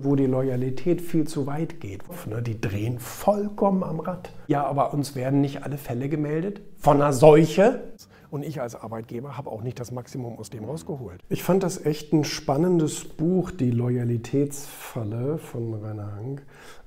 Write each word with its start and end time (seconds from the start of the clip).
wo 0.00 0.14
die 0.14 0.26
Loyalität 0.26 1.02
viel 1.02 1.26
zu 1.26 1.48
weit 1.48 1.80
geht. 1.80 2.02
Ne, 2.28 2.40
die 2.40 2.60
drehen 2.60 3.00
vollkommen 3.00 3.82
am 3.82 3.98
Rad. 3.98 4.30
Ja, 4.46 4.64
aber 4.64 4.94
uns 4.94 5.16
werden 5.16 5.40
nicht 5.40 5.64
alle 5.64 5.76
Fälle 5.76 6.08
gemeldet 6.08 6.60
von 6.76 7.02
einer 7.02 7.12
Seuche. 7.12 7.82
Und 8.30 8.44
ich 8.44 8.60
als 8.60 8.76
Arbeitgeber 8.76 9.36
habe 9.36 9.50
auch 9.50 9.62
nicht 9.62 9.80
das 9.80 9.90
Maximum 9.90 10.38
aus 10.38 10.50
dem 10.50 10.64
rausgeholt. 10.64 11.20
Ich 11.30 11.42
fand 11.42 11.62
das 11.62 11.84
echt 11.84 12.12
ein 12.12 12.24
spannendes 12.24 13.04
Buch, 13.04 13.50
Die 13.50 13.70
Loyalitätsfalle 13.70 15.38
von 15.38 15.74
Rainer 15.74 16.14
Hank, 16.14 16.42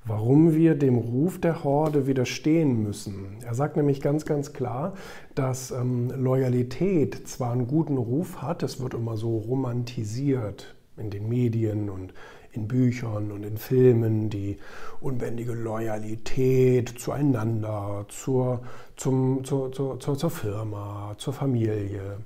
warum 0.06 0.54
wir 0.54 0.76
dem 0.76 0.96
Ruf 0.96 1.38
der 1.38 1.64
Horde 1.64 2.06
widerstehen 2.06 2.82
müssen. 2.82 3.38
Er 3.44 3.54
sagt 3.54 3.76
nämlich 3.76 4.00
ganz, 4.00 4.24
ganz 4.24 4.52
klar, 4.52 4.94
dass 5.34 5.72
ähm, 5.72 6.10
Loyalität 6.16 7.28
zwar 7.28 7.52
einen 7.52 7.66
guten 7.66 7.98
Ruf 7.98 8.40
hat, 8.40 8.62
es 8.62 8.80
wird 8.80 8.94
immer 8.94 9.16
so 9.16 9.36
romantisiert 9.36 10.76
in 10.96 11.10
den 11.10 11.28
Medien 11.28 11.90
und 11.90 12.14
in 12.52 12.68
Büchern 12.68 13.32
und 13.32 13.44
in 13.44 13.56
Filmen 13.56 14.30
die 14.30 14.58
unbändige 15.00 15.52
Loyalität 15.52 16.88
zueinander, 16.98 18.06
zur, 18.08 18.62
zum, 18.96 19.44
zur, 19.44 19.72
zur, 19.72 19.98
zur, 19.98 20.18
zur 20.18 20.30
Firma, 20.30 21.14
zur 21.18 21.32
Familie, 21.32 22.18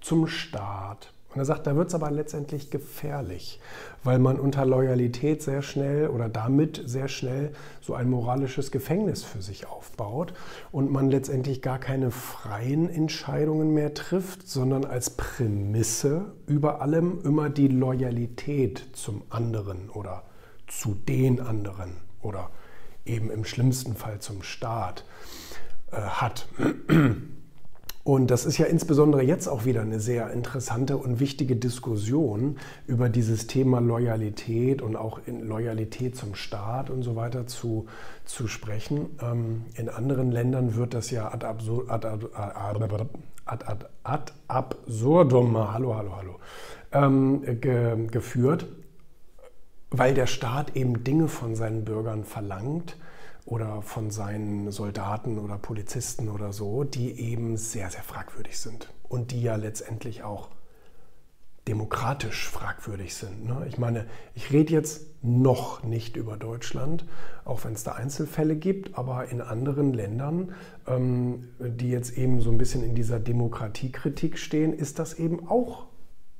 zum 0.00 0.26
Staat. 0.26 1.12
Und 1.32 1.38
er 1.38 1.44
sagt, 1.46 1.66
da 1.66 1.76
wird 1.76 1.88
es 1.88 1.94
aber 1.94 2.10
letztendlich 2.10 2.70
gefährlich, 2.70 3.58
weil 4.04 4.18
man 4.18 4.38
unter 4.38 4.66
Loyalität 4.66 5.42
sehr 5.42 5.62
schnell 5.62 6.08
oder 6.08 6.28
damit 6.28 6.82
sehr 6.84 7.08
schnell 7.08 7.52
so 7.80 7.94
ein 7.94 8.10
moralisches 8.10 8.70
Gefängnis 8.70 9.24
für 9.24 9.40
sich 9.40 9.66
aufbaut 9.66 10.34
und 10.72 10.92
man 10.92 11.10
letztendlich 11.10 11.62
gar 11.62 11.78
keine 11.78 12.10
freien 12.10 12.90
Entscheidungen 12.90 13.72
mehr 13.72 13.94
trifft, 13.94 14.46
sondern 14.46 14.84
als 14.84 15.10
Prämisse 15.10 16.32
über 16.46 16.82
allem 16.82 17.20
immer 17.24 17.48
die 17.48 17.68
Loyalität 17.68 18.90
zum 18.92 19.22
anderen 19.30 19.88
oder 19.88 20.24
zu 20.66 20.94
den 20.94 21.40
anderen 21.40 21.96
oder 22.20 22.50
eben 23.06 23.30
im 23.30 23.44
schlimmsten 23.44 23.96
Fall 23.96 24.20
zum 24.20 24.42
Staat 24.42 25.04
äh, 25.90 25.96
hat. 25.96 26.46
Und 28.04 28.32
das 28.32 28.44
ist 28.44 28.58
ja 28.58 28.66
insbesondere 28.66 29.22
jetzt 29.22 29.46
auch 29.46 29.64
wieder 29.64 29.82
eine 29.82 30.00
sehr 30.00 30.32
interessante 30.32 30.96
und 30.96 31.20
wichtige 31.20 31.54
Diskussion 31.54 32.58
über 32.88 33.08
dieses 33.08 33.46
Thema 33.46 33.80
Loyalität 33.80 34.82
und 34.82 34.96
auch 34.96 35.20
in 35.26 35.40
Loyalität 35.40 36.16
zum 36.16 36.34
Staat 36.34 36.90
und 36.90 37.04
so 37.04 37.14
weiter 37.14 37.46
zu, 37.46 37.86
zu 38.24 38.48
sprechen. 38.48 39.10
Ähm, 39.22 39.66
in 39.76 39.88
anderen 39.88 40.32
Ländern 40.32 40.74
wird 40.74 40.94
das 40.94 41.12
ja 41.12 41.32
ad, 41.32 41.46
absur 41.46 41.88
ad, 41.88 42.04
ad, 42.04 43.86
ad 44.02 44.32
absurdum, 44.48 45.56
hallo, 45.72 45.94
hallo, 45.94 46.16
hallo, 46.16 46.40
ähm, 46.90 47.60
ge, 47.60 48.08
geführt, 48.08 48.66
weil 49.90 50.14
der 50.14 50.26
Staat 50.26 50.74
eben 50.74 51.04
Dinge 51.04 51.28
von 51.28 51.54
seinen 51.54 51.84
Bürgern 51.84 52.24
verlangt, 52.24 52.96
oder 53.44 53.82
von 53.82 54.10
seinen 54.10 54.70
Soldaten 54.70 55.38
oder 55.38 55.58
Polizisten 55.58 56.28
oder 56.28 56.52
so, 56.52 56.84
die 56.84 57.18
eben 57.18 57.56
sehr, 57.56 57.90
sehr 57.90 58.02
fragwürdig 58.02 58.58
sind 58.58 58.92
und 59.08 59.30
die 59.32 59.42
ja 59.42 59.56
letztendlich 59.56 60.22
auch 60.22 60.50
demokratisch 61.68 62.48
fragwürdig 62.48 63.14
sind. 63.14 63.46
Ne? 63.46 63.66
Ich 63.68 63.78
meine, 63.78 64.06
ich 64.34 64.52
rede 64.52 64.72
jetzt 64.72 65.06
noch 65.22 65.84
nicht 65.84 66.16
über 66.16 66.36
Deutschland, 66.36 67.04
auch 67.44 67.64
wenn 67.64 67.74
es 67.74 67.84
da 67.84 67.92
Einzelfälle 67.92 68.56
gibt, 68.56 68.98
aber 68.98 69.28
in 69.28 69.40
anderen 69.40 69.92
Ländern, 69.92 70.54
ähm, 70.88 71.48
die 71.60 71.90
jetzt 71.90 72.18
eben 72.18 72.40
so 72.40 72.50
ein 72.50 72.58
bisschen 72.58 72.82
in 72.82 72.96
dieser 72.96 73.20
Demokratiekritik 73.20 74.38
stehen, 74.38 74.72
ist 74.72 74.98
das 74.98 75.14
eben 75.14 75.48
auch 75.48 75.86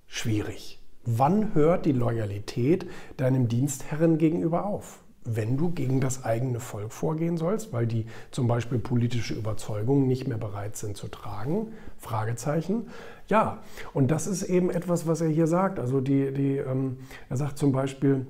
schwierig. 0.06 0.80
Wann 1.05 1.55
hört 1.55 1.86
die 1.86 1.92
Loyalität 1.92 2.86
deinem 3.17 3.48
Dienstherren 3.48 4.19
gegenüber 4.19 4.67
auf? 4.67 5.03
Wenn 5.25 5.56
du 5.56 5.70
gegen 5.70 6.01
das 6.01 6.25
eigene 6.25 6.61
Volk 6.61 6.92
vorgehen 6.92 7.37
sollst, 7.37 7.73
weil 7.73 7.87
die 7.87 8.06
zum 8.31 8.48
Beispiel 8.48 8.78
politische 8.78 9.34
Überzeugungen 9.34 10.06
nicht 10.06 10.27
mehr 10.27 10.39
bereit 10.39 10.77
sind 10.77 10.97
zu 10.97 11.09
tragen? 11.09 11.69
Fragezeichen. 11.98 12.89
Ja, 13.29 13.63
und 13.95 14.11
das 14.11 14.27
ist 14.27 14.42
eben 14.42 14.70
etwas, 14.70 15.07
was 15.07 15.20
er 15.20 15.29
hier 15.29 15.46
sagt. 15.46 15.79
Also 15.79 16.01
die, 16.01 16.33
die, 16.33 16.57
ähm, 16.57 16.98
er 17.29 17.36
sagt 17.36 17.58
zum 17.58 17.73
Beispiel, 17.73 18.27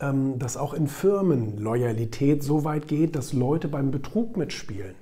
ähm, 0.00 0.38
dass 0.38 0.56
auch 0.56 0.74
in 0.74 0.88
Firmen 0.88 1.58
Loyalität 1.58 2.42
so 2.42 2.64
weit 2.64 2.88
geht, 2.88 3.16
dass 3.16 3.32
Leute 3.32 3.68
beim 3.68 3.90
Betrug 3.90 4.36
mitspielen. 4.36 4.94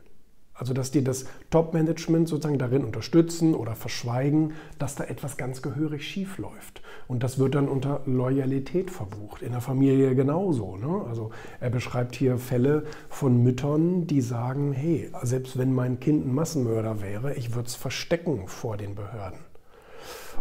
Also 0.54 0.72
dass 0.72 0.92
die 0.92 1.02
das 1.02 1.26
Top-Management 1.50 2.28
sozusagen 2.28 2.58
darin 2.58 2.84
unterstützen 2.84 3.54
oder 3.54 3.74
verschweigen, 3.74 4.52
dass 4.78 4.94
da 4.94 5.04
etwas 5.04 5.36
ganz 5.36 5.62
gehörig 5.62 6.06
schief 6.06 6.38
läuft. 6.38 6.80
Und 7.08 7.24
das 7.24 7.38
wird 7.38 7.56
dann 7.56 7.68
unter 7.68 8.02
Loyalität 8.06 8.90
verbucht. 8.90 9.42
In 9.42 9.50
der 9.50 9.60
Familie 9.60 10.14
genauso. 10.14 10.76
Ne? 10.76 11.04
Also 11.08 11.30
er 11.58 11.70
beschreibt 11.70 12.14
hier 12.14 12.38
Fälle 12.38 12.84
von 13.08 13.42
Müttern, 13.42 14.06
die 14.06 14.20
sagen, 14.20 14.72
hey, 14.72 15.10
selbst 15.22 15.58
wenn 15.58 15.74
mein 15.74 15.98
Kind 15.98 16.24
ein 16.24 16.34
Massenmörder 16.34 17.02
wäre, 17.02 17.34
ich 17.34 17.54
würde 17.54 17.66
es 17.66 17.74
verstecken 17.74 18.46
vor 18.46 18.76
den 18.76 18.94
Behörden. 18.94 19.40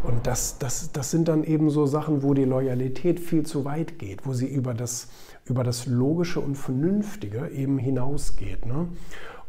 Und 0.03 0.27
das, 0.27 0.57
das, 0.57 0.91
das 0.91 1.11
sind 1.11 1.27
dann 1.27 1.43
eben 1.43 1.69
so 1.69 1.85
Sachen, 1.85 2.23
wo 2.23 2.33
die 2.33 2.43
Loyalität 2.43 3.19
viel 3.19 3.45
zu 3.45 3.63
weit 3.63 3.99
geht, 3.99 4.25
wo 4.25 4.33
sie 4.33 4.47
über 4.47 4.73
das, 4.73 5.07
über 5.45 5.63
das 5.63 5.85
Logische 5.85 6.41
und 6.41 6.55
Vernünftige 6.55 7.49
eben 7.49 7.77
hinausgeht. 7.77 8.65
Ne? 8.65 8.89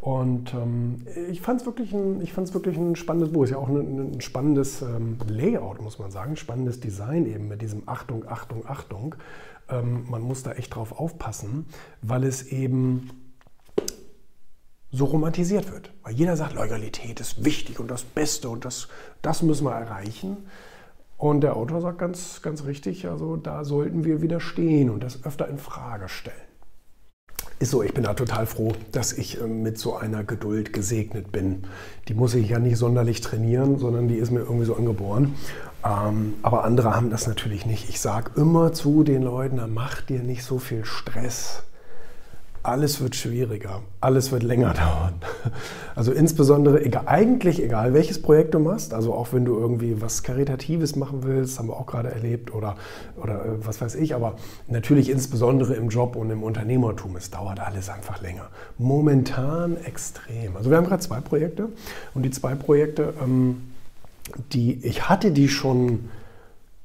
Und 0.05 0.53
ähm, 0.53 1.07
ich 1.31 1.41
fand 1.41 1.63
es 1.63 1.67
wirklich, 1.67 1.95
ein, 1.95 2.21
wirklich 2.21 2.77
ein 2.77 2.95
spannendes 2.95 3.33
Buch. 3.33 3.45
Ist 3.45 3.53
ja 3.53 3.57
auch 3.57 3.71
ein, 3.71 4.17
ein 4.17 4.21
spannendes 4.21 4.83
ähm, 4.83 5.17
Layout, 5.27 5.81
muss 5.81 5.99
man 5.99 6.11
sagen. 6.11 6.37
Spannendes 6.37 6.79
Design 6.79 7.25
eben 7.25 7.49
mit 7.49 7.63
diesem 7.63 7.85
Achtung, 7.89 8.29
Achtung, 8.29 8.65
Achtung. 8.67 9.15
Ähm, 9.71 10.05
man 10.11 10.21
muss 10.21 10.43
da 10.43 10.53
echt 10.53 10.75
drauf 10.75 10.93
aufpassen, 10.93 11.65
weil 12.03 12.25
es 12.25 12.43
eben 12.49 13.09
so 14.91 15.07
romantisiert 15.07 15.73
wird. 15.73 15.91
Weil 16.03 16.13
jeder 16.13 16.37
sagt, 16.37 16.53
Loyalität 16.53 17.19
ist 17.21 17.43
wichtig 17.43 17.81
und 17.81 17.91
das 17.91 18.03
Beste 18.03 18.51
und 18.51 18.67
das, 18.67 18.89
das 19.23 19.41
müssen 19.41 19.65
wir 19.65 19.73
erreichen. 19.73 20.37
Und 21.17 21.41
der 21.41 21.57
Autor 21.57 21.81
sagt 21.81 21.97
ganz, 21.97 22.43
ganz 22.43 22.67
richtig, 22.67 23.09
also 23.09 23.37
da 23.37 23.65
sollten 23.65 24.05
wir 24.05 24.21
widerstehen 24.21 24.91
und 24.91 25.03
das 25.03 25.25
öfter 25.25 25.49
in 25.49 25.57
Frage 25.57 26.11
stellen. 26.11 26.37
Ist 27.59 27.71
so, 27.71 27.83
ich 27.83 27.95
bin 27.95 28.05
da 28.05 28.15
total 28.15 28.47
froh, 28.47 28.73
dass 28.93 29.13
ich 29.13 29.41
ähm, 29.41 29.63
mit 29.63 29.79
so 29.79 29.97
einer 29.97 30.25
Geduld 30.25 30.73
gesegnet 30.73 31.33
bin. 31.33 31.65
Die 32.09 32.15
muss 32.15 32.35
ich 32.35 32.49
ja 32.49 32.59
nicht 32.59 32.77
sonderlich 32.77 33.21
trainieren, 33.21 33.79
sondern 33.79 34.09
die 34.09 34.17
ist 34.17 34.31
mir 34.31 34.41
irgendwie 34.41 34.67
so 34.67 34.77
angeboren. 34.77 35.35
Ähm, 35.85 36.35
aber 36.43 36.65
andere 36.65 36.97
haben 36.97 37.11
das 37.11 37.27
natürlich 37.27 37.67
nicht. 37.67 37.89
Ich 37.89 38.01
sage 38.01 38.33
immer 38.37 38.73
zu 38.73 39.05
den 39.05 39.23
Leuten, 39.23 39.61
mach 39.73 40.03
dir 40.03 40.21
nicht 40.21 40.45
so 40.45 40.59
viel 40.59 40.85
Stress 40.85 41.63
alles 42.65 43.01
wird 43.03 43.15
schwieriger, 43.15 43.83
alles 44.01 44.33
wird 44.33 44.43
länger 44.43 44.73
dauern. 44.75 45.15
Also 45.95 46.13
insbesondere, 46.13 46.83
egal, 46.85 47.05
eigentlich 47.07 47.63
egal, 47.63 47.93
welches 47.93 48.21
Projekt 48.21 48.55
du 48.55 48.59
machst, 48.59 48.95
also 48.95 49.13
auch 49.13 49.33
wenn 49.33 49.45
du 49.45 49.55
irgendwie 49.57 50.01
was 50.01 50.23
Karitatives 50.23 50.97
machen 50.97 51.21
willst, 51.23 51.59
haben 51.59 51.69
wir 51.69 51.77
auch 51.77 51.87
gerade 51.87 52.11
erlebt 52.11 52.53
oder, 52.55 52.77
oder 53.23 53.45
äh, 53.45 53.67
was 53.67 53.81
weiß 53.81 53.95
ich, 53.97 54.15
aber 54.15 54.37
natürlich 54.67 55.11
insbesondere 55.11 55.75
im 55.75 55.91
Job 55.91 56.17
und 56.17 56.31
im 56.31 56.43
Unternehmertum, 56.43 57.17
es 57.17 57.31
dauert 57.31 57.61
alles 57.61 57.91
einfach 57.91 58.23
länger. 58.23 58.49
Momentan 58.79 59.77
extrem. 59.85 60.57
Also 60.57 60.71
wir 60.71 60.79
haben 60.79 60.87
gerade 60.87 61.03
zwei 61.03 61.21
Projekte 61.21 61.69
und 62.15 62.23
die 62.23 62.31
zwei 62.31 62.55
Projekte, 62.55 63.13
ähm, 63.23 63.63
die, 64.53 64.83
ich 64.85 65.11
hatte 65.11 65.33
die 65.33 65.51
schon 65.51 66.09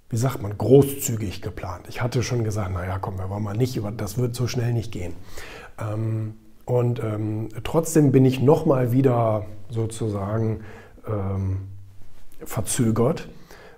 wie 0.10 0.18
sagt 0.18 0.42
man, 0.42 0.58
großzügig 0.58 1.42
geplant. 1.42 1.86
Ich 1.88 2.02
hatte 2.02 2.24
schon 2.24 2.44
gesagt, 2.44 2.74
naja, 2.74 2.98
komm, 3.00 3.18
wir 3.18 3.30
wollen 3.30 3.44
mal 3.44 3.56
nicht, 3.56 3.80
das 3.98 4.18
wird 4.18 4.36
so 4.36 4.48
schnell 4.48 4.74
nicht 4.74 4.92
gehen. 4.92 5.14
Ähm, 5.80 6.34
und 6.66 7.00
ähm, 7.04 7.50
trotzdem 7.64 8.12
bin 8.12 8.26
ich 8.26 8.42
nochmal 8.42 8.92
wieder 8.92 9.46
sozusagen 9.70 10.62
ähm, 11.08 11.68
verzögert, 12.44 13.28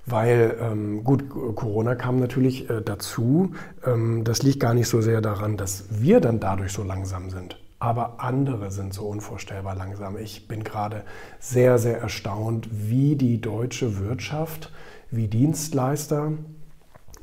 weil 0.05 0.57
ähm, 0.59 1.03
gut, 1.03 1.29
Corona 1.29 1.95
kam 1.95 2.19
natürlich 2.19 2.69
äh, 2.69 2.81
dazu. 2.81 3.53
Ähm, 3.85 4.23
das 4.23 4.43
liegt 4.43 4.59
gar 4.59 4.73
nicht 4.73 4.87
so 4.87 5.01
sehr 5.01 5.21
daran, 5.21 5.57
dass 5.57 5.85
wir 5.89 6.19
dann 6.19 6.39
dadurch 6.39 6.73
so 6.73 6.83
langsam 6.83 7.29
sind. 7.29 7.57
Aber 7.79 8.19
andere 8.19 8.71
sind 8.71 8.93
so 8.93 9.05
unvorstellbar 9.05 9.75
langsam. 9.75 10.17
Ich 10.17 10.47
bin 10.47 10.63
gerade 10.63 11.03
sehr, 11.39 11.79
sehr 11.79 11.99
erstaunt, 11.99 12.67
wie 12.71 13.15
die 13.15 13.41
deutsche 13.41 13.97
Wirtschaft, 13.99 14.71
wie 15.11 15.27
Dienstleister 15.27 16.31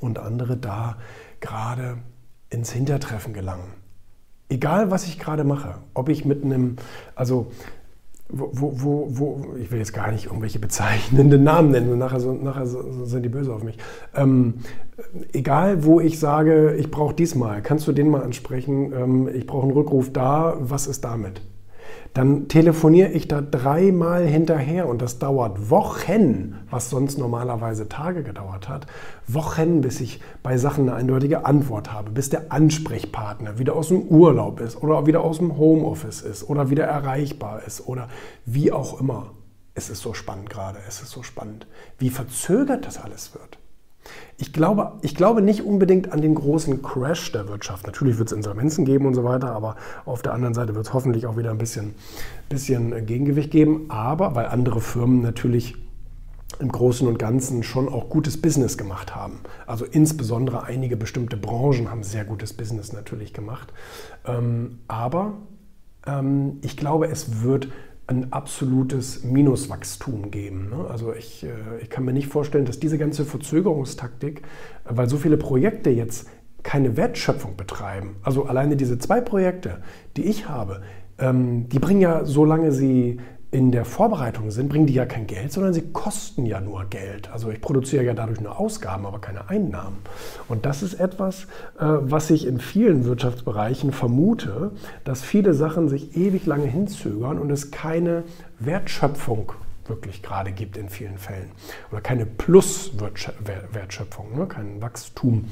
und 0.01 0.19
andere 0.19 0.57
da 0.57 0.97
gerade 1.41 1.99
ins 2.51 2.71
Hintertreffen 2.71 3.33
gelangen 3.33 3.79
egal 4.49 4.91
was 4.91 5.07
ich 5.07 5.19
gerade 5.19 5.45
mache, 5.45 5.77
ob 5.95 6.09
ich 6.09 6.25
mit 6.25 6.45
einem, 6.45 6.77
also 7.15 7.49
wo, 8.31 8.51
wo, 8.53 9.07
wo, 9.09 9.57
ich 9.57 9.71
will 9.71 9.79
jetzt 9.79 9.95
gar 9.95 10.13
nicht 10.13 10.27
irgendwelche 10.27 10.59
bezeichnenden 10.59 11.45
Namen 11.45 11.71
nennen, 11.71 11.97
nachher, 11.99 12.21
so, 12.21 12.33
nachher 12.33 12.67
sind 12.67 13.23
die 13.23 13.31
böse 13.31 13.55
auf 13.55 13.63
mich. 13.63 13.79
Ähm, 14.15 14.55
egal, 15.33 15.85
wo 15.85 15.99
ich 15.99 16.19
sage, 16.19 16.75
ich 16.75 16.91
brauche 16.91 17.15
diesmal, 17.15 17.63
kannst 17.63 17.89
du 17.89 17.93
den 17.93 18.11
mal 18.11 18.23
ansprechen, 18.23 18.93
ähm, 18.93 19.29
ich 19.33 19.47
brauche 19.47 19.63
einen 19.63 19.73
Rückruf 19.73 20.13
da, 20.13 20.59
was 20.61 20.87
ist 20.87 21.05
damit? 21.05 21.41
Dann 22.19 22.49
telefoniere 22.49 23.13
ich 23.13 23.29
da 23.29 23.41
dreimal 23.41 24.27
hinterher 24.27 24.89
und 24.89 25.01
das 25.01 25.21
dauert 25.21 25.71
Wochen, 25.71 26.57
was 26.69 26.91
sonst 26.91 27.17
normalerweise 27.17 27.89
Tage 27.89 28.25
gedauert 28.25 28.69
hat. 28.69 28.89
Wochen, 29.29 29.83
bis 29.83 30.01
ich 30.01 30.21
bei 30.43 30.59
Sachen 30.59 30.89
eine 30.89 30.99
eindeutige 30.99 31.47
Antwort 31.47 31.93
habe, 31.93 32.11
bis 32.11 32.29
der 32.29 32.51
Ansprechpartner 32.51 33.61
wieder 33.61 33.77
aus 33.77 33.87
dem 33.87 34.03
Urlaub 34.03 34.59
ist 34.59 34.83
oder 34.83 35.07
wieder 35.07 35.21
aus 35.21 35.39
dem 35.39 35.59
Homeoffice 35.59 36.23
ist 36.23 36.43
oder 36.43 36.71
wieder 36.71 36.87
erreichbar 36.87 37.63
ist 37.65 37.87
oder 37.87 38.09
wie 38.45 38.73
auch 38.73 39.01
immer. 39.01 39.31
Es 39.75 39.89
ist 39.89 40.03
so 40.03 40.13
spannend 40.13 40.51
gerade, 40.51 40.81
es 40.89 41.01
ist 41.01 41.13
so 41.13 41.23
spannend, 41.23 41.69
wie 41.99 42.11
verzögert 42.11 42.85
das 42.85 42.99
alles 42.99 43.33
wird. 43.33 43.59
Ich 44.37 44.53
glaube, 44.53 44.93
ich 45.03 45.15
glaube 45.15 45.43
nicht 45.43 45.63
unbedingt 45.63 46.13
an 46.13 46.23
den 46.23 46.35
großen 46.35 46.83
Crash 46.83 47.33
der 47.33 47.49
Wirtschaft. 47.49 47.87
Natürlich 47.87 48.19
wird 48.19 48.31
es 48.31 48.37
Insolvenzen 48.37 48.85
geben 48.85 49.07
und 49.07 49.15
so 49.15 49.25
weiter, 49.25 49.53
aber 49.53 49.77
auf 50.05 50.23
der 50.23 50.33
anderen 50.33 50.55
Seite 50.55 50.75
wird 50.75 50.87
es 50.87 50.95
hoffentlich 50.95 51.27
auch 51.27 51.37
wieder 51.37 51.51
ein 51.51 51.59
bisschen, 51.59 51.95
bisschen 52.49 53.07
Gegengewicht 53.07 53.51
geben. 53.51 53.87
Aber 53.91 54.35
weil 54.35 54.47
andere 54.47 54.81
Firmen 54.81 55.23
natürlich 55.23 55.77
im 56.61 56.73
Großen 56.73 57.07
und 57.07 57.19
Ganzen 57.19 57.63
schon 57.63 57.89
auch 57.89 58.09
gutes 58.09 58.41
Business 58.41 58.79
gemacht 58.79 59.15
haben. 59.15 59.41
Also 59.67 59.85
insbesondere 59.85 60.65
einige 60.65 60.97
bestimmte 60.97 61.37
Branchen 61.37 61.91
haben 61.91 62.03
sehr 62.03 62.25
gutes 62.25 62.53
Business 62.53 62.93
natürlich 62.93 63.33
gemacht. 63.33 63.73
Ähm, 64.25 64.81
aber 64.89 65.35
ähm, 66.07 66.59
ich 66.63 66.77
glaube, 66.77 67.09
es 67.09 67.43
wird 67.43 67.69
ein 68.09 68.33
absolutes 68.33 69.23
Minuswachstum 69.23 70.31
geben. 70.31 70.71
Ne? 70.71 70.87
Also 70.89 71.13
ich, 71.13 71.45
äh, 71.45 71.49
ich 71.83 71.91
kann 71.91 72.05
mir 72.05 72.15
nicht 72.15 72.29
vorstellen, 72.29 72.65
dass 72.65 72.81
diese 72.81 72.99
ganze 72.99 73.25
Verzögerungstaktik, 73.25 74.43
weil 74.85 75.09
so 75.09 75.19
viele 75.19 75.37
Projekte 75.37 75.91
jetzt 75.91 76.27
keine 76.63 76.97
Wertschöpfung 76.97 77.57
betreiben, 77.57 78.17
also 78.23 78.45
alleine 78.47 78.77
diese 78.77 78.99
zwei 78.99 79.21
Projekte, 79.21 79.83
die 80.17 80.25
ich 80.25 80.49
habe, 80.49 80.83
ähm, 81.19 81.69
die 81.69 81.79
bringen 81.79 82.01
ja, 82.01 82.25
solange 82.25 82.73
sie 82.73 83.21
in 83.51 83.73
der 83.73 83.87
Vorbereitung 83.87 84.51
sind, 84.51 84.69
bringen 84.69 84.87
die 84.87 84.93
ja 84.93 85.07
kein 85.07 85.27
Geld, 85.27 85.53
sondern 85.53 85.73
sie 85.73 85.91
kosten 85.93 86.45
ja 86.45 86.61
nur 86.61 86.85
Geld. 86.85 87.31
Also 87.31 87.51
ich 87.51 87.63
produziere 87.63 88.05
ja 88.05 88.13
dadurch 88.13 88.41
nur 88.41 88.59
Ausgaben, 88.59 89.07
aber 89.07 89.21
keine 89.21 89.49
Einnahmen. 89.49 89.97
Und 90.49 90.67
das 90.67 90.83
ist 90.83 90.95
etwas, 90.95 91.45
äh, 91.79 91.81
was 91.81 92.29
ich 92.31 92.47
in 92.47 92.61
vielen 92.61 93.07
Wirtschaftsbereichen 93.07 93.93
vermute, 93.93 94.73
dass 95.05 95.23
viele 95.23 95.55
Sachen 95.55 95.89
sich 95.89 96.15
ewig 96.17 96.45
lange 96.45 96.67
hinzögern 96.67 97.39
und 97.39 97.51
es 97.51 97.71
keine 97.71 98.25
Wertschöpfung 98.59 99.53
wirklich 99.87 100.23
gerade 100.23 100.53
gibt 100.53 100.77
in 100.77 100.91
vielen 100.91 101.17
Fällen. 101.17 101.51
Oder 101.91 102.03
keine 102.03 102.27
Plus-Wertschöpfung, 102.27 104.37
ne? 104.37 104.47
kein 104.47 104.83
Wachstum. 104.83 105.47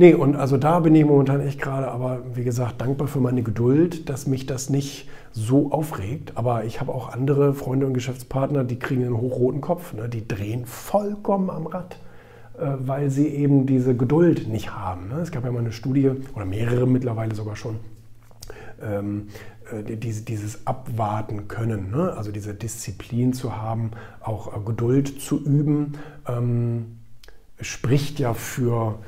Nee, 0.00 0.14
und 0.14 0.36
also 0.36 0.56
da 0.56 0.78
bin 0.78 0.94
ich 0.94 1.04
momentan 1.04 1.40
echt 1.40 1.60
gerade, 1.60 1.88
aber 1.88 2.22
wie 2.34 2.44
gesagt, 2.44 2.80
dankbar 2.80 3.08
für 3.08 3.18
meine 3.18 3.42
Geduld, 3.42 4.08
dass 4.08 4.28
mich 4.28 4.46
das 4.46 4.70
nicht 4.70 5.08
so 5.32 5.72
aufregt. 5.72 6.32
Aber 6.36 6.64
ich 6.64 6.80
habe 6.80 6.94
auch 6.94 7.12
andere 7.12 7.52
Freunde 7.52 7.84
und 7.84 7.94
Geschäftspartner, 7.94 8.62
die 8.62 8.78
kriegen 8.78 9.04
einen 9.04 9.20
hochroten 9.20 9.60
Kopf. 9.60 9.92
Ne? 9.94 10.08
Die 10.08 10.26
drehen 10.26 10.66
vollkommen 10.66 11.50
am 11.50 11.66
Rad, 11.66 11.98
äh, 12.60 12.74
weil 12.78 13.10
sie 13.10 13.26
eben 13.26 13.66
diese 13.66 13.96
Geduld 13.96 14.46
nicht 14.46 14.72
haben. 14.72 15.08
Ne? 15.08 15.16
Es 15.16 15.32
gab 15.32 15.44
ja 15.44 15.50
mal 15.50 15.58
eine 15.58 15.72
Studie, 15.72 16.12
oder 16.32 16.44
mehrere 16.44 16.86
mittlerweile 16.86 17.34
sogar 17.34 17.56
schon, 17.56 17.80
ähm, 18.80 19.26
äh, 19.72 19.96
diese, 19.96 20.22
dieses 20.22 20.64
Abwarten 20.64 21.48
können, 21.48 21.90
ne? 21.90 22.12
also 22.16 22.30
diese 22.30 22.54
Disziplin 22.54 23.32
zu 23.32 23.56
haben, 23.56 23.90
auch 24.20 24.56
äh, 24.56 24.60
Geduld 24.64 25.20
zu 25.20 25.42
üben, 25.42 25.94
ähm, 26.28 26.98
spricht 27.60 28.20
ja 28.20 28.32
für 28.32 29.00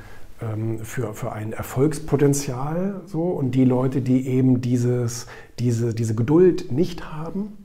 für, 0.83 1.13
für 1.13 1.31
ein 1.31 1.53
Erfolgspotenzial. 1.53 3.01
So. 3.05 3.23
Und 3.23 3.51
die 3.51 3.65
Leute, 3.65 4.01
die 4.01 4.27
eben 4.27 4.61
dieses, 4.61 5.27
diese, 5.59 5.93
diese 5.93 6.15
Geduld 6.15 6.71
nicht 6.71 7.11
haben, 7.11 7.57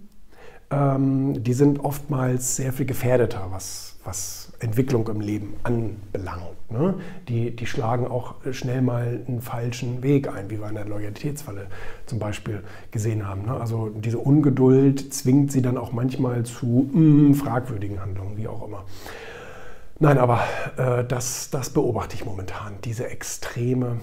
ähm, 0.70 1.42
die 1.42 1.54
sind 1.54 1.80
oftmals 1.80 2.56
sehr 2.56 2.72
viel 2.72 2.86
gefährdeter, 2.86 3.48
was, 3.50 3.96
was 4.04 4.52
Entwicklung 4.58 5.08
im 5.08 5.20
Leben 5.20 5.54
anbelangt. 5.62 6.70
Ne? 6.70 6.94
Die, 7.28 7.54
die 7.54 7.66
schlagen 7.66 8.06
auch 8.06 8.34
schnell 8.52 8.82
mal 8.82 9.20
einen 9.28 9.40
falschen 9.40 10.02
Weg 10.02 10.28
ein, 10.28 10.50
wie 10.50 10.60
wir 10.60 10.68
in 10.68 10.74
der 10.74 10.86
Loyalitätsfalle 10.86 11.66
zum 12.06 12.18
Beispiel 12.18 12.62
gesehen 12.90 13.26
haben. 13.26 13.42
Ne? 13.42 13.54
Also 13.54 13.90
diese 13.90 14.18
Ungeduld 14.18 15.12
zwingt 15.14 15.52
sie 15.52 15.62
dann 15.62 15.76
auch 15.76 15.92
manchmal 15.92 16.44
zu 16.44 16.90
mm, 16.92 17.34
fragwürdigen 17.34 18.00
Handlungen, 18.00 18.36
wie 18.36 18.48
auch 18.48 18.66
immer. 18.66 18.84
Nein, 19.98 20.18
aber 20.18 20.40
äh, 20.76 21.04
das, 21.04 21.50
das 21.50 21.70
beobachte 21.70 22.14
ich 22.14 22.24
momentan, 22.24 22.74
diese 22.84 23.08
extreme 23.08 24.00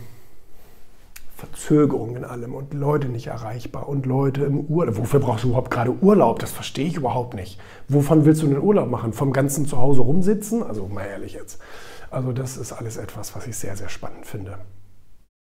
Verzögerung 1.36 2.16
in 2.16 2.24
allem 2.24 2.56
und 2.56 2.74
Leute 2.74 3.10
nicht 3.10 3.28
erreichbar 3.28 3.88
und 3.90 4.06
Leute 4.06 4.44
im 4.46 4.62
Urlaub. 4.62 4.98
Wofür 4.98 5.20
brauchst 5.20 5.44
du 5.44 5.50
überhaupt 5.50 5.72
gerade 5.72 5.92
Urlaub? 5.92 6.40
Das 6.40 6.52
verstehe 6.52 6.88
ich 6.88 6.96
überhaupt 6.96 7.34
nicht. 7.34 7.60
Wovon 7.90 8.26
willst 8.26 8.42
du 8.42 8.48
einen 8.48 8.62
Urlaub 8.62 8.90
machen? 8.90 9.14
Vom 9.14 9.34
ganzen 9.34 9.68
Zuhause 9.68 10.02
rumsitzen? 10.02 10.64
Also 10.64 10.88
mal 10.88 11.06
ehrlich 11.06 11.34
jetzt. 11.34 11.60
Also 12.10 12.32
das 12.32 12.58
ist 12.58 12.72
alles 12.72 12.98
etwas, 12.98 13.36
was 13.36 13.46
ich 13.46 13.58
sehr, 13.58 13.76
sehr 13.76 13.90
spannend 13.90 14.26
finde. 14.26 14.58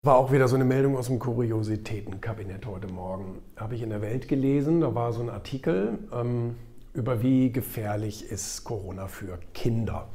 War 0.05 0.17
auch 0.17 0.31
wieder 0.33 0.47
so 0.49 0.55
eine 0.55 0.65
Meldung 0.65 0.97
aus 0.97 1.07
dem 1.07 1.19
Kuriositätenkabinett 1.19 2.65
heute 2.65 2.87
Morgen. 2.87 3.39
Habe 3.55 3.75
ich 3.75 3.81
in 3.81 3.89
der 3.89 4.01
Welt 4.01 4.27
gelesen, 4.27 4.81
da 4.81 4.93
war 4.93 5.13
so 5.13 5.21
ein 5.21 5.29
Artikel 5.29 5.99
ähm, 6.11 6.57
über 6.93 7.23
wie 7.23 7.51
gefährlich 7.51 8.29
ist 8.29 8.65
Corona 8.65 9.07
für 9.07 9.39
Kinder. 9.53 10.09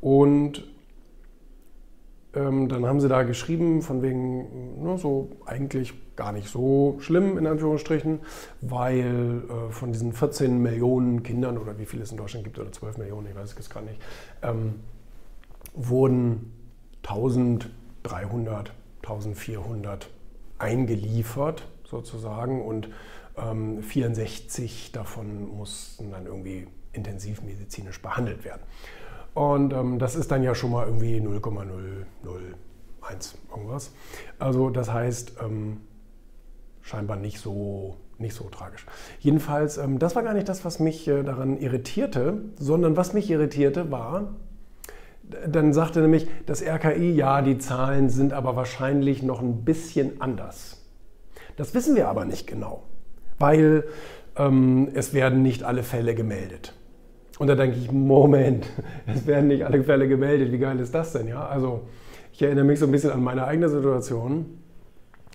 Und 0.00 0.64
ähm, 2.34 2.68
dann 2.68 2.86
haben 2.86 3.00
sie 3.00 3.08
da 3.08 3.24
geschrieben, 3.24 3.82
von 3.82 4.02
wegen, 4.02 4.82
ne, 4.82 4.98
so 4.98 5.30
eigentlich 5.46 5.94
gar 6.16 6.32
nicht 6.32 6.48
so 6.48 6.96
schlimm 7.00 7.38
in 7.38 7.46
Anführungsstrichen, 7.46 8.20
weil 8.60 9.42
äh, 9.48 9.72
von 9.72 9.92
diesen 9.92 10.12
14 10.12 10.58
Millionen 10.58 11.22
Kindern 11.22 11.58
oder 11.58 11.78
wie 11.78 11.86
viele 11.86 12.02
es 12.02 12.12
in 12.12 12.18
Deutschland 12.18 12.44
gibt 12.44 12.58
oder 12.58 12.70
12 12.70 12.98
Millionen, 12.98 13.26
ich 13.26 13.34
weiß 13.34 13.54
es 13.58 13.70
gar 13.70 13.82
nicht, 13.82 14.00
ähm, 14.42 14.74
wurden 15.74 16.52
1300, 17.02 18.72
1400 19.02 20.08
eingeliefert 20.58 21.66
sozusagen 21.84 22.62
und 22.62 22.90
ähm, 23.36 23.82
64 23.82 24.92
davon 24.92 25.48
mussten 25.56 26.10
dann 26.10 26.26
irgendwie 26.26 26.66
intensivmedizinisch 26.92 28.00
behandelt 28.02 28.44
werden. 28.44 28.62
Und 29.34 29.72
ähm, 29.72 29.98
das 29.98 30.16
ist 30.16 30.30
dann 30.30 30.42
ja 30.42 30.54
schon 30.54 30.70
mal 30.70 30.86
irgendwie 30.86 31.20
0,001 31.20 33.38
irgendwas. 33.50 33.92
Also 34.38 34.70
das 34.70 34.92
heißt, 34.92 35.34
ähm, 35.42 35.78
scheinbar 36.82 37.16
nicht 37.16 37.38
so, 37.38 37.96
nicht 38.18 38.34
so 38.34 38.48
tragisch. 38.48 38.86
Jedenfalls, 39.20 39.78
ähm, 39.78 39.98
das 39.98 40.16
war 40.16 40.22
gar 40.22 40.34
nicht 40.34 40.48
das, 40.48 40.64
was 40.64 40.80
mich 40.80 41.06
äh, 41.08 41.22
daran 41.22 41.58
irritierte, 41.58 42.42
sondern 42.56 42.96
was 42.96 43.12
mich 43.12 43.30
irritierte 43.30 43.90
war, 43.90 44.34
dann 45.46 45.72
sagte 45.72 46.00
nämlich 46.00 46.26
das 46.46 46.62
RKI, 46.62 47.12
ja, 47.12 47.42
die 47.42 47.58
Zahlen 47.58 48.10
sind 48.10 48.32
aber 48.32 48.56
wahrscheinlich 48.56 49.22
noch 49.22 49.40
ein 49.40 49.64
bisschen 49.64 50.20
anders. 50.20 50.84
Das 51.56 51.74
wissen 51.74 51.94
wir 51.94 52.08
aber 52.08 52.24
nicht 52.24 52.46
genau, 52.46 52.82
weil 53.38 53.84
ähm, 54.36 54.88
es 54.94 55.14
werden 55.14 55.42
nicht 55.42 55.62
alle 55.62 55.82
Fälle 55.82 56.14
gemeldet. 56.14 56.74
Und 57.40 57.46
da 57.46 57.54
denke 57.54 57.78
ich, 57.78 57.90
Moment, 57.90 58.66
es 59.06 59.26
werden 59.26 59.48
nicht 59.48 59.64
alle 59.64 59.82
Fälle 59.82 60.06
gemeldet. 60.06 60.52
Wie 60.52 60.58
geil 60.58 60.78
ist 60.78 60.94
das 60.94 61.12
denn? 61.12 61.26
Ja, 61.26 61.46
also 61.46 61.88
ich 62.34 62.42
erinnere 62.42 62.66
mich 62.66 62.78
so 62.78 62.84
ein 62.84 62.92
bisschen 62.92 63.12
an 63.12 63.22
meine 63.22 63.46
eigene 63.46 63.70
Situation. 63.70 64.58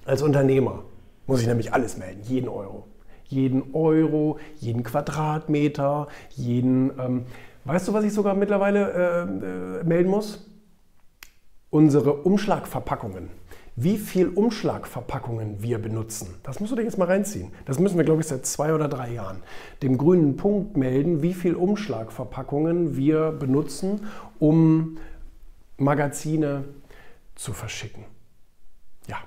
Als 0.06 0.22
Unternehmer 0.22 0.84
muss 1.26 1.42
ich 1.42 1.48
nämlich 1.48 1.74
alles 1.74 1.98
melden, 1.98 2.22
jeden 2.22 2.48
Euro. 2.48 2.86
Jeden 3.24 3.74
Euro, 3.74 4.38
jeden 4.58 4.84
Quadratmeter, 4.84 6.08
jeden. 6.30 6.92
Ähm, 7.00 7.26
weißt 7.64 7.88
du, 7.88 7.94
was 7.94 8.04
ich 8.04 8.14
sogar 8.14 8.36
mittlerweile 8.36 8.92
äh, 8.92 9.80
äh, 9.80 9.84
melden 9.84 10.12
muss? 10.12 10.48
Unsere 11.72 12.14
Umschlagverpackungen 12.14 13.32
wie 13.76 13.98
viel 13.98 14.30
Umschlagverpackungen 14.30 15.62
wir 15.62 15.80
benutzen. 15.80 16.36
Das 16.44 16.60
musst 16.60 16.72
du 16.72 16.78
dir 16.78 16.84
jetzt 16.84 16.98
mal 16.98 17.06
reinziehen. 17.06 17.52
Das 17.66 17.78
müssen 17.78 17.98
wir, 17.98 18.06
glaube 18.06 18.22
ich, 18.22 18.28
seit 18.28 18.46
zwei 18.46 18.74
oder 18.74 18.88
drei 18.88 19.12
Jahren. 19.14 19.44
Dem 19.84 19.98
grünen 19.98 20.38
Punkt 20.38 20.78
melden, 20.78 21.22
wie 21.22 21.34
viel 21.34 21.56
Umschlagverpackungen 21.56 22.96
wir 22.96 23.32
benutzen, 23.32 24.08
um 24.40 24.98
Magazine 25.78 26.64
zu 27.36 27.52
verschicken. 27.52 28.06
Ja, 29.10 29.18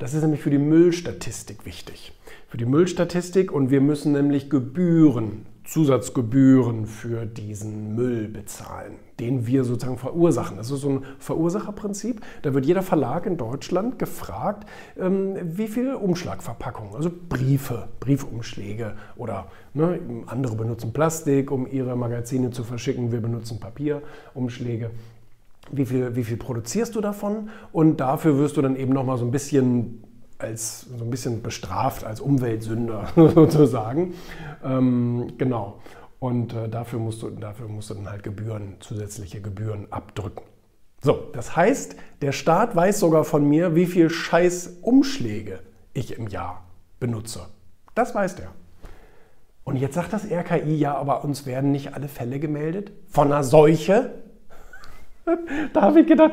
das 0.00 0.14
ist 0.14 0.22
nämlich 0.22 0.40
für 0.40 0.50
die 0.50 0.58
Müllstatistik 0.58 1.64
wichtig. 1.64 2.12
Für 2.48 2.56
die 2.56 2.66
Müllstatistik 2.66 3.52
und 3.52 3.70
wir 3.70 3.80
müssen 3.80 4.12
nämlich 4.12 4.50
Gebühren 4.50 5.46
Zusatzgebühren 5.72 6.84
für 6.84 7.24
diesen 7.24 7.94
Müll 7.94 8.28
bezahlen, 8.28 8.96
den 9.18 9.46
wir 9.46 9.64
sozusagen 9.64 9.96
verursachen. 9.96 10.58
Das 10.58 10.70
ist 10.70 10.82
so 10.82 10.90
ein 10.90 11.04
Verursacherprinzip. 11.18 12.20
Da 12.42 12.52
wird 12.52 12.66
jeder 12.66 12.82
Verlag 12.82 13.24
in 13.24 13.38
Deutschland 13.38 13.98
gefragt, 13.98 14.68
ähm, 15.00 15.34
wie 15.42 15.68
viel 15.68 15.94
Umschlagverpackungen, 15.94 16.94
also 16.94 17.10
Briefe, 17.10 17.88
Briefumschläge 18.00 18.96
oder 19.16 19.46
ne, 19.72 19.98
andere 20.26 20.56
benutzen 20.56 20.92
Plastik, 20.92 21.50
um 21.50 21.66
ihre 21.66 21.96
Magazine 21.96 22.50
zu 22.50 22.64
verschicken. 22.64 23.10
Wir 23.10 23.22
benutzen 23.22 23.58
Papierumschläge. 23.58 24.90
Wie 25.70 25.86
viel, 25.86 26.14
wie 26.14 26.24
viel 26.24 26.36
produzierst 26.36 26.94
du 26.94 27.00
davon? 27.00 27.48
Und 27.72 27.98
dafür 27.98 28.36
wirst 28.36 28.58
du 28.58 28.60
dann 28.60 28.76
eben 28.76 28.92
nochmal 28.92 29.16
so 29.16 29.24
ein 29.24 29.30
bisschen 29.30 30.04
als 30.42 30.82
so 30.82 31.04
ein 31.04 31.10
bisschen 31.10 31.42
bestraft 31.42 32.04
als 32.04 32.20
Umweltsünder 32.20 33.08
sozusagen. 33.16 34.14
Ähm, 34.64 35.32
genau. 35.38 35.80
Und 36.18 36.54
äh, 36.54 36.68
dafür, 36.68 36.98
musst 36.98 37.22
du, 37.22 37.30
dafür 37.30 37.68
musst 37.68 37.90
du 37.90 37.94
dann 37.94 38.10
halt 38.10 38.22
Gebühren, 38.22 38.76
zusätzliche 38.80 39.40
Gebühren 39.40 39.86
abdrücken. 39.90 40.42
So, 41.00 41.30
das 41.32 41.56
heißt, 41.56 41.96
der 42.20 42.30
Staat 42.30 42.76
weiß 42.76 43.00
sogar 43.00 43.24
von 43.24 43.48
mir, 43.48 43.74
wie 43.74 43.86
viel 43.86 44.08
scheiß 44.08 44.78
Umschläge 44.82 45.60
ich 45.94 46.16
im 46.16 46.28
Jahr 46.28 46.64
benutze. 47.00 47.46
Das 47.94 48.14
weiß 48.14 48.36
der. 48.36 48.50
Und 49.64 49.76
jetzt 49.76 49.94
sagt 49.94 50.12
das 50.12 50.24
RKI, 50.30 50.76
ja, 50.76 50.94
aber 50.94 51.24
uns 51.24 51.46
werden 51.46 51.72
nicht 51.72 51.94
alle 51.94 52.08
Fälle 52.08 52.38
gemeldet 52.38 52.92
von 53.08 53.32
einer 53.32 53.42
Seuche. 53.42 54.14
da 55.72 55.82
habe 55.82 56.00
ich 56.00 56.06
gedacht, 56.06 56.32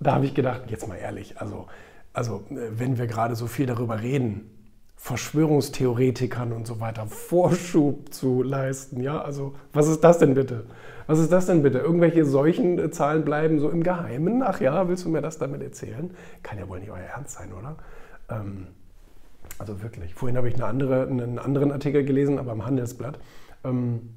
da 0.00 0.14
habe 0.14 0.26
ich 0.26 0.34
gedacht, 0.34 0.62
jetzt 0.68 0.86
mal 0.88 0.96
ehrlich, 0.96 1.40
also, 1.40 1.66
also 2.12 2.44
äh, 2.50 2.70
wenn 2.78 2.98
wir 2.98 3.06
gerade 3.06 3.34
so 3.36 3.46
viel 3.46 3.66
darüber 3.66 4.00
reden, 4.00 4.48
Verschwörungstheoretikern 4.96 6.52
und 6.52 6.66
so 6.66 6.78
weiter 6.78 7.06
Vorschub 7.06 8.14
zu 8.14 8.42
leisten, 8.42 9.00
ja, 9.00 9.20
also 9.20 9.54
was 9.72 9.88
ist 9.88 10.04
das 10.04 10.18
denn 10.18 10.34
bitte? 10.34 10.64
Was 11.06 11.18
ist 11.18 11.32
das 11.32 11.46
denn 11.46 11.62
bitte? 11.62 11.78
Irgendwelche 11.78 12.24
solchen 12.24 12.78
äh, 12.78 12.90
Zahlen 12.90 13.24
bleiben 13.24 13.58
so 13.58 13.68
im 13.68 13.82
Geheimen? 13.82 14.42
Ach 14.42 14.60
ja, 14.60 14.88
willst 14.88 15.04
du 15.04 15.08
mir 15.08 15.20
das 15.20 15.38
damit 15.38 15.62
erzählen? 15.62 16.12
Kann 16.42 16.58
ja 16.58 16.68
wohl 16.68 16.78
nicht 16.78 16.90
euer 16.90 16.98
Ernst 16.98 17.32
sein, 17.32 17.52
oder? 17.52 17.76
Ähm, 18.30 18.68
also 19.58 19.82
wirklich. 19.82 20.14
Vorhin 20.14 20.36
habe 20.36 20.48
ich 20.48 20.54
eine 20.54 20.66
andere, 20.66 21.06
einen 21.06 21.38
anderen 21.38 21.72
Artikel 21.72 22.04
gelesen, 22.04 22.38
aber 22.38 22.52
im 22.52 22.64
Handelsblatt 22.64 23.18
ähm, 23.64 24.10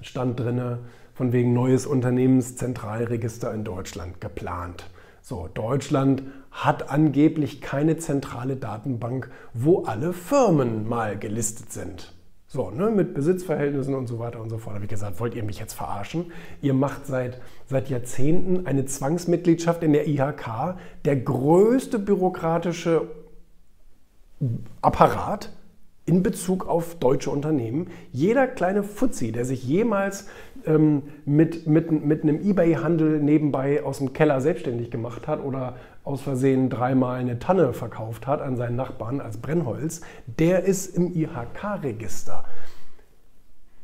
stand 0.00 0.38
drin, 0.38 0.78
von 1.14 1.32
wegen 1.32 1.52
neues 1.52 1.84
Unternehmenszentralregister 1.84 3.52
in 3.52 3.64
Deutschland 3.64 4.20
geplant. 4.20 4.88
So, 5.28 5.46
Deutschland 5.52 6.22
hat 6.50 6.88
angeblich 6.88 7.60
keine 7.60 7.98
zentrale 7.98 8.56
Datenbank, 8.56 9.30
wo 9.52 9.82
alle 9.82 10.14
Firmen 10.14 10.88
mal 10.88 11.18
gelistet 11.18 11.70
sind. 11.70 12.14
So, 12.46 12.70
ne, 12.70 12.90
mit 12.90 13.12
Besitzverhältnissen 13.12 13.94
und 13.94 14.06
so 14.06 14.18
weiter 14.18 14.40
und 14.40 14.48
so 14.48 14.56
fort. 14.56 14.76
Habe 14.76 14.86
ich 14.86 14.90
gesagt, 14.90 15.20
wollt 15.20 15.34
ihr 15.34 15.44
mich 15.44 15.58
jetzt 15.58 15.74
verarschen? 15.74 16.32
Ihr 16.62 16.72
macht 16.72 17.04
seit, 17.04 17.42
seit 17.66 17.90
Jahrzehnten 17.90 18.66
eine 18.66 18.86
Zwangsmitgliedschaft 18.86 19.82
in 19.82 19.92
der 19.92 20.08
IHK, 20.08 20.78
der 21.04 21.16
größte 21.16 21.98
bürokratische 21.98 23.10
Apparat 24.80 25.52
in 26.08 26.22
Bezug 26.22 26.66
auf 26.66 26.94
deutsche 26.96 27.30
Unternehmen. 27.30 27.88
Jeder 28.12 28.46
kleine 28.46 28.82
Fuzzi, 28.82 29.30
der 29.30 29.44
sich 29.44 29.62
jemals 29.62 30.26
ähm, 30.64 31.02
mit, 31.26 31.66
mit, 31.66 31.92
mit 31.92 32.22
einem 32.22 32.40
Ebay-Handel 32.40 33.20
nebenbei 33.20 33.84
aus 33.84 33.98
dem 33.98 34.12
Keller 34.12 34.40
selbstständig 34.40 34.90
gemacht 34.90 35.28
hat 35.28 35.44
oder 35.44 35.76
aus 36.04 36.22
Versehen 36.22 36.70
dreimal 36.70 37.20
eine 37.20 37.38
Tanne 37.38 37.74
verkauft 37.74 38.26
hat 38.26 38.40
an 38.40 38.56
seinen 38.56 38.76
Nachbarn 38.76 39.20
als 39.20 39.36
Brennholz, 39.36 40.00
der 40.26 40.64
ist 40.64 40.96
im 40.96 41.14
IHK-Register 41.14 42.44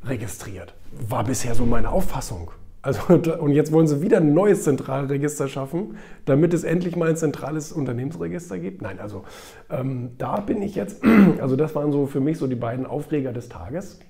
registriert. 0.05 0.75
War 1.09 1.25
bisher 1.25 1.55
so 1.55 1.67
meine 1.67 1.91
Auffassung. 1.91 2.51
Also, 2.85 3.15
und 3.41 3.53
jetzt 3.53 3.73
wollen 3.73 3.87
sie 3.87 4.03
wieder 4.03 4.19
ein 4.19 4.35
neues 4.35 4.63
Zentralregister 4.65 5.49
schaffen, 5.49 5.97
damit 6.27 6.53
es 6.53 6.65
endlich 6.65 6.97
mal 6.97 7.09
ein 7.09 7.17
zentrales 7.17 7.73
Unternehmensregister 7.73 8.59
gibt. 8.59 8.83
Nein, 8.83 9.01
also 9.01 9.25
ähm, 9.71 10.11
da 10.19 10.41
bin 10.41 10.61
ich 10.61 10.75
jetzt, 10.75 11.03
also 11.41 11.57
das 11.57 11.75
waren 11.75 11.91
so 11.93 12.07
für 12.07 12.21
mich 12.21 12.39
so 12.39 12.47
die 12.47 12.55
beiden 12.55 12.85
Aufreger 12.85 13.33
des 13.33 13.49
Tages 13.49 14.01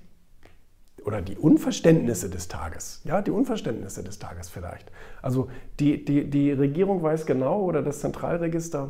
oder 1.05 1.21
die 1.21 1.37
Unverständnisse 1.37 2.29
des 2.29 2.49
Tages. 2.49 3.01
Ja, 3.05 3.21
die 3.21 3.31
Unverständnisse 3.31 4.03
des 4.03 4.19
Tages 4.19 4.49
vielleicht. 4.49 4.91
Also 5.21 5.47
die, 5.79 6.03
die, 6.03 6.29
die 6.29 6.51
Regierung 6.51 7.01
weiß 7.01 7.25
genau 7.25 7.61
oder 7.61 7.81
das 7.81 8.01
Zentralregister 8.01 8.89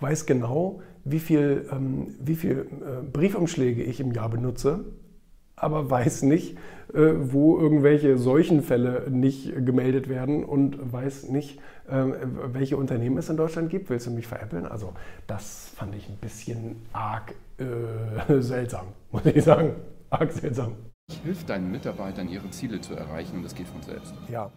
weiß 0.00 0.26
genau, 0.26 0.80
wie 1.04 1.18
viel, 1.18 1.68
ähm, 1.72 2.14
viel 2.36 2.66
äh, 2.80 3.02
Briefumschläge 3.02 3.82
ich 3.82 3.98
im 3.98 4.12
Jahr 4.12 4.28
benutze, 4.28 4.84
aber 5.60 5.90
weiß 5.90 6.22
nicht, 6.22 6.56
äh, 6.94 7.12
wo 7.18 7.58
irgendwelche 7.58 8.16
Seuchenfälle 8.16 9.10
nicht 9.10 9.52
gemeldet 9.64 10.08
werden 10.08 10.44
und 10.44 10.92
weiß 10.92 11.28
nicht, 11.28 11.60
äh, 11.88 12.04
welche 12.52 12.76
Unternehmen 12.76 13.18
es 13.18 13.28
in 13.28 13.36
Deutschland 13.36 13.70
gibt. 13.70 13.90
Willst 13.90 14.06
du 14.06 14.10
mich 14.10 14.26
veräppeln? 14.26 14.66
Also 14.66 14.94
das 15.26 15.72
fand 15.76 15.94
ich 15.94 16.08
ein 16.08 16.16
bisschen 16.16 16.76
arg 16.92 17.34
äh, 17.58 18.40
seltsam, 18.40 18.86
muss 19.10 19.26
ich 19.26 19.44
sagen 19.44 19.74
arg 20.10 20.32
seltsam. 20.32 20.76
Hilft 21.24 21.48
deinen 21.48 21.70
Mitarbeitern, 21.70 22.28
ihre 22.28 22.50
Ziele 22.50 22.80
zu 22.80 22.94
erreichen 22.94 23.36
und 23.36 23.42
das 23.42 23.54
geht 23.54 23.66
von 23.68 23.82
selbst. 23.82 24.14
Ja. 24.30 24.50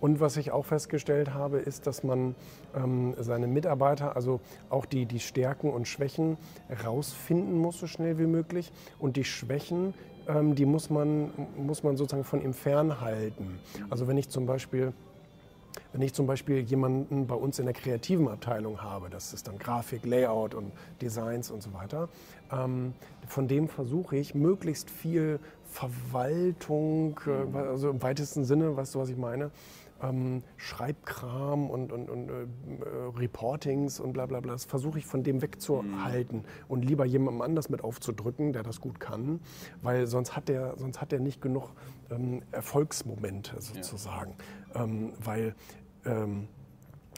Und 0.00 0.20
was 0.20 0.36
ich 0.36 0.50
auch 0.50 0.64
festgestellt 0.64 1.34
habe, 1.34 1.58
ist, 1.58 1.86
dass 1.86 2.04
man 2.04 2.34
ähm, 2.74 3.14
seine 3.18 3.46
Mitarbeiter, 3.46 4.16
also 4.16 4.40
auch 4.70 4.86
die, 4.86 5.06
die 5.06 5.20
Stärken 5.20 5.70
und 5.70 5.88
Schwächen 5.88 6.36
rausfinden 6.84 7.58
muss, 7.58 7.78
so 7.78 7.86
schnell 7.86 8.18
wie 8.18 8.26
möglich. 8.26 8.72
Und 8.98 9.16
die 9.16 9.24
Schwächen, 9.24 9.94
ähm, 10.28 10.54
die 10.54 10.66
muss 10.66 10.90
man, 10.90 11.30
muss 11.56 11.82
man 11.82 11.96
sozusagen 11.96 12.24
von 12.24 12.42
ihm 12.42 12.54
fernhalten. 12.54 13.58
Also 13.90 14.06
wenn 14.08 14.16
ich 14.16 14.28
zum 14.28 14.46
Beispiel 14.46 14.92
wenn 15.92 16.02
ich 16.02 16.14
zum 16.14 16.26
Beispiel 16.26 16.60
jemanden 16.60 17.26
bei 17.26 17.34
uns 17.34 17.58
in 17.58 17.66
der 17.66 17.74
kreativen 17.74 18.28
Abteilung 18.28 18.82
habe, 18.82 19.10
das 19.10 19.32
ist 19.32 19.48
dann 19.48 19.58
Grafik, 19.58 20.04
Layout 20.04 20.54
und 20.54 20.72
Designs 21.00 21.50
und 21.50 21.62
so 21.62 21.72
weiter, 21.72 22.08
ähm, 22.52 22.94
von 23.26 23.48
dem 23.48 23.68
versuche 23.68 24.16
ich 24.16 24.34
möglichst 24.34 24.90
viel 24.90 25.38
Verwaltung, 25.64 27.18
äh, 27.26 27.58
also 27.58 27.90
im 27.90 28.02
weitesten 28.02 28.44
Sinne, 28.44 28.76
weißt 28.76 28.94
du, 28.94 28.98
was 28.98 29.08
ich 29.08 29.16
meine? 29.16 29.50
Ähm, 30.02 30.42
Schreibkram 30.56 31.70
und, 31.70 31.90
und, 31.92 32.10
und 32.10 32.28
äh, 32.28 32.34
Reportings 33.16 33.98
und 33.98 34.12
bla 34.12 34.26
bla 34.26 34.40
bla, 34.40 34.52
das 34.52 34.64
versuche 34.64 34.98
ich 34.98 35.06
von 35.06 35.22
dem 35.22 35.40
wegzuhalten 35.40 36.40
mhm. 36.40 36.44
und 36.68 36.84
lieber 36.84 37.06
jemandem 37.06 37.40
anders 37.40 37.70
mit 37.70 37.82
aufzudrücken, 37.82 38.52
der 38.52 38.62
das 38.62 38.80
gut 38.80 39.00
kann, 39.00 39.40
weil 39.82 40.06
sonst 40.06 40.36
hat 40.36 40.48
der, 40.48 40.74
sonst 40.76 41.00
hat 41.00 41.12
der 41.12 41.20
nicht 41.20 41.40
genug 41.40 41.70
ähm, 42.10 42.42
Erfolgsmomente 42.52 43.60
sozusagen. 43.60 44.34
Ja. 44.74 44.84
Ähm, 44.84 45.12
weil 45.18 45.54
ähm, 46.04 46.48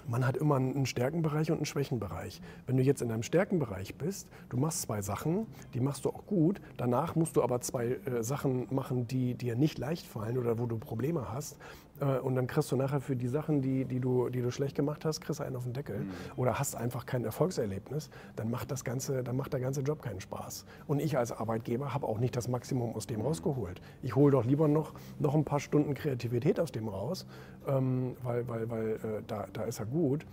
man 0.08 0.26
hat 0.26 0.37
immer 0.38 0.56
einen 0.56 0.87
Stärkenbereich 0.87 1.50
und 1.50 1.58
einen 1.58 1.66
Schwächenbereich. 1.66 2.40
Wenn 2.66 2.78
du 2.78 2.82
jetzt 2.82 3.02
in 3.02 3.12
einem 3.12 3.23
Stärkenbereich 3.23 3.97
bist, 3.97 4.28
du 4.49 4.56
machst 4.56 4.82
zwei 4.82 5.02
Sachen, 5.02 5.47
die 5.75 5.80
machst 5.80 6.06
du 6.06 6.08
auch 6.11 6.25
gut, 6.26 6.61
danach 6.78 7.14
musst 7.14 7.37
du 7.37 7.42
aber 7.42 7.61
zwei 7.61 7.88
äh, 7.88 8.23
Sachen 8.23 8.66
machen, 8.75 9.06
die 9.06 9.35
dir 9.35 9.54
nicht 9.54 9.78
leicht 9.78 10.06
fallen 10.06 10.38
oder 10.38 10.58
wo 10.58 10.66
du 10.66 10.78
Probleme 10.78 11.30
hast, 11.30 11.54
äh, 11.54 11.58
und 12.05 12.37
dann 12.37 12.47
kriegst 12.47 12.71
du 12.71 12.76
nachher 12.76 13.00
für 13.00 13.17
die 13.17 13.28
Sachen, 13.28 13.61
die, 13.61 13.85
die, 13.85 14.00
du, 14.00 14.28
die 14.28 14.40
du 14.40 14.50
schlecht 14.50 14.76
gemacht 14.76 15.05
hast, 15.05 15.21
kriegst 15.21 15.40
du 15.40 15.45
einen 15.45 15.57
auf 15.57 15.64
den 15.64 15.73
Deckel 15.73 16.00
mhm. 16.00 16.11
oder 16.37 16.59
hast 16.59 16.76
einfach 16.76 17.07
kein 17.07 17.25
Erfolgserlebnis, 17.25 18.11
dann 18.37 18.50
macht, 18.50 18.71
das 18.71 18.85
ganze, 18.85 19.23
dann 19.23 19.37
macht 19.37 19.52
der 19.52 19.61
ganze 19.61 19.81
Job 19.81 20.02
keinen 20.02 20.21
Spaß. 20.21 20.64
Und 20.87 21.00
ich 21.00 21.19
als 21.19 21.33
Arbeitgeber 21.33 21.95
habe 21.95 22.07
auch 22.07 22.19
nicht 22.19 22.37
das 22.37 22.49
Maximum 22.49 22.95
aus 22.95 23.07
dem 23.07 23.21
rausgeholt. 23.21 23.81
Ich 24.02 24.17
hole 24.17 24.33
doch 24.33 24.45
lieber 24.45 24.69
noch, 24.69 24.93
noch 25.19 25.35
ein 25.35 25.45
paar 25.45 25.61
Stunden 25.61 25.95
Kreativität 25.95 26.61
aus 26.61 26.73
dem 26.73 26.88
raus, 26.88 27.26
ähm, 27.67 28.17
weil, 28.23 28.47
weil, 28.49 28.71
weil 28.71 28.88
äh, 28.93 29.23
da, 29.26 29.47
da 29.52 29.62
ist 29.62 29.81
er 29.81 29.87
gut, 29.87 30.26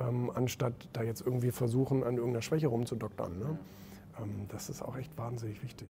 ähm, 0.00 0.30
anstatt 0.34 0.72
da 0.92 1.02
jetzt 1.02 1.20
irgendwie 1.20 1.50
versuchen, 1.50 2.02
an 2.02 2.16
irgendeiner 2.16 2.42
Schwäche 2.42 2.68
rumzudoktern. 2.68 3.38
Ne? 3.38 3.58
Ähm, 4.18 4.46
das 4.48 4.70
ist 4.70 4.82
auch 4.82 4.96
echt 4.96 5.16
wahnsinnig 5.18 5.62
wichtig. 5.62 5.90